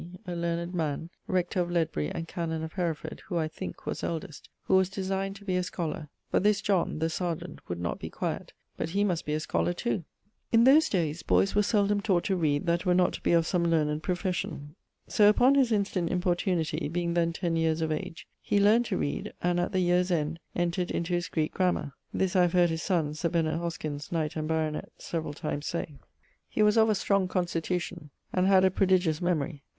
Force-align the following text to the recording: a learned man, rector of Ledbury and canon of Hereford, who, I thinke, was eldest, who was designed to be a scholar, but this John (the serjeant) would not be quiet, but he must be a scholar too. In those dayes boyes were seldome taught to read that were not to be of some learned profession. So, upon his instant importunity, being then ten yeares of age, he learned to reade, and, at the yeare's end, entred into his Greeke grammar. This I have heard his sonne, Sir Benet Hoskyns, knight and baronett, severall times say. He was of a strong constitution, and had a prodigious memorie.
a 0.25 0.33
learned 0.35 0.73
man, 0.73 1.11
rector 1.27 1.61
of 1.61 1.69
Ledbury 1.69 2.09
and 2.09 2.27
canon 2.27 2.63
of 2.63 2.73
Hereford, 2.73 3.21
who, 3.27 3.37
I 3.37 3.47
thinke, 3.47 3.85
was 3.85 4.03
eldest, 4.03 4.49
who 4.63 4.73
was 4.75 4.89
designed 4.89 5.35
to 5.35 5.45
be 5.45 5.55
a 5.55 5.61
scholar, 5.61 6.09
but 6.31 6.41
this 6.41 6.59
John 6.59 6.97
(the 6.97 7.07
serjeant) 7.07 7.59
would 7.69 7.79
not 7.79 7.99
be 7.99 8.09
quiet, 8.09 8.51
but 8.77 8.89
he 8.89 9.03
must 9.03 9.27
be 9.27 9.33
a 9.35 9.39
scholar 9.39 9.73
too. 9.73 10.03
In 10.51 10.63
those 10.63 10.89
dayes 10.89 11.21
boyes 11.21 11.53
were 11.53 11.61
seldome 11.61 12.01
taught 12.01 12.23
to 12.23 12.35
read 12.35 12.65
that 12.65 12.83
were 12.83 12.95
not 12.95 13.13
to 13.13 13.21
be 13.21 13.31
of 13.33 13.45
some 13.45 13.63
learned 13.65 14.01
profession. 14.01 14.73
So, 15.07 15.29
upon 15.29 15.53
his 15.53 15.71
instant 15.71 16.09
importunity, 16.09 16.87
being 16.87 17.13
then 17.13 17.31
ten 17.31 17.55
yeares 17.55 17.81
of 17.81 17.91
age, 17.91 18.27
he 18.41 18.59
learned 18.59 18.85
to 18.85 18.97
reade, 18.97 19.31
and, 19.43 19.59
at 19.59 19.71
the 19.71 19.81
yeare's 19.81 20.09
end, 20.09 20.39
entred 20.55 20.89
into 20.89 21.13
his 21.13 21.27
Greeke 21.27 21.53
grammar. 21.53 21.93
This 22.11 22.35
I 22.35 22.41
have 22.41 22.53
heard 22.53 22.71
his 22.71 22.81
sonne, 22.81 23.13
Sir 23.13 23.29
Benet 23.29 23.59
Hoskyns, 23.59 24.11
knight 24.11 24.35
and 24.35 24.47
baronett, 24.49 24.91
severall 24.97 25.33
times 25.33 25.67
say. 25.67 25.93
He 26.49 26.63
was 26.63 26.75
of 26.75 26.89
a 26.89 26.95
strong 26.95 27.27
constitution, 27.27 28.09
and 28.33 28.47
had 28.47 28.65
a 28.65 28.71
prodigious 28.71 29.21
memorie. 29.21 29.61